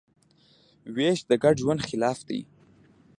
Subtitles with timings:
[0.95, 2.41] وېش د ګډ ژوند خلاف دی.